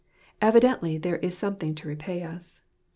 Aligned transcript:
Evidently 0.41 0.97
there 0.97 1.17
is 1.17 1.37
something 1.37 1.75
to 1.75 1.87
repay 1.87 2.23
us. 2.23 2.63